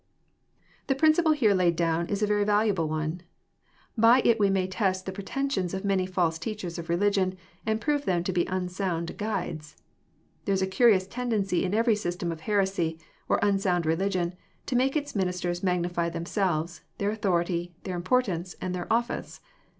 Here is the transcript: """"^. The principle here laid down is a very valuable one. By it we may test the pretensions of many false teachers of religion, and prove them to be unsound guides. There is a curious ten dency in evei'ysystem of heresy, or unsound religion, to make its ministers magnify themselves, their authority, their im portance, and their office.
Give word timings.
""""^. 0.83 0.87
The 0.87 0.95
principle 0.95 1.33
here 1.33 1.53
laid 1.53 1.75
down 1.75 2.07
is 2.07 2.23
a 2.23 2.25
very 2.25 2.43
valuable 2.43 2.89
one. 2.89 3.21
By 3.95 4.23
it 4.25 4.39
we 4.39 4.49
may 4.49 4.65
test 4.65 5.05
the 5.05 5.11
pretensions 5.11 5.75
of 5.75 5.85
many 5.85 6.07
false 6.07 6.39
teachers 6.39 6.79
of 6.79 6.89
religion, 6.89 7.37
and 7.67 7.79
prove 7.79 8.05
them 8.05 8.23
to 8.23 8.33
be 8.33 8.47
unsound 8.47 9.15
guides. 9.19 9.77
There 10.45 10.53
is 10.55 10.63
a 10.63 10.65
curious 10.65 11.05
ten 11.05 11.29
dency 11.29 11.61
in 11.61 11.73
evei'ysystem 11.73 12.31
of 12.31 12.39
heresy, 12.41 12.97
or 13.29 13.37
unsound 13.43 13.85
religion, 13.85 14.33
to 14.65 14.75
make 14.75 14.95
its 14.97 15.15
ministers 15.15 15.61
magnify 15.61 16.09
themselves, 16.09 16.81
their 16.97 17.11
authority, 17.11 17.75
their 17.83 17.95
im 17.95 18.01
portance, 18.03 18.55
and 18.59 18.73
their 18.73 18.91
office. 18.91 19.39